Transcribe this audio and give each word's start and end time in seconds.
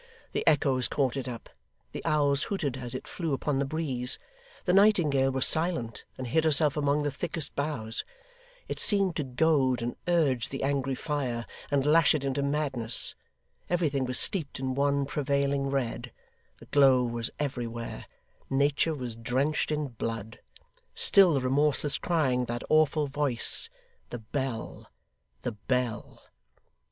The 0.31 0.43
echoes 0.47 0.87
caught 0.87 1.15
it 1.15 1.27
up, 1.27 1.47
the 1.91 2.03
owls 2.05 2.45
hooted 2.45 2.75
as 2.75 2.95
it 2.95 3.07
flew 3.07 3.33
upon 3.33 3.59
the 3.59 3.65
breeze, 3.65 4.17
the 4.65 4.73
nightingale 4.73 5.31
was 5.31 5.45
silent 5.45 6.05
and 6.17 6.25
hid 6.25 6.43
herself 6.43 6.75
among 6.75 7.03
the 7.03 7.11
thickest 7.11 7.55
boughs: 7.55 8.03
it 8.67 8.79
seemed 8.79 9.15
to 9.17 9.23
goad 9.23 9.79
and 9.83 9.95
urge 10.07 10.49
the 10.49 10.63
angry 10.63 10.95
fire, 10.95 11.45
and 11.69 11.85
lash 11.85 12.15
it 12.15 12.23
into 12.23 12.41
madness; 12.41 13.13
everything 13.69 14.05
was 14.05 14.17
steeped 14.17 14.59
in 14.59 14.73
one 14.73 15.05
prevailing 15.05 15.69
red; 15.69 16.11
the 16.57 16.65
glow 16.65 17.03
was 17.03 17.29
everywhere; 17.37 18.05
nature 18.49 18.95
was 18.95 19.15
drenched 19.15 19.69
in 19.69 19.89
blood: 19.89 20.39
still 20.95 21.33
the 21.35 21.41
remorseless 21.41 21.99
crying 21.99 22.41
of 22.41 22.47
that 22.47 22.63
awful 22.71 23.05
voice 23.05 23.69
the 24.09 24.17
Bell, 24.17 24.89
the 25.43 25.51
Bell! 25.51 26.23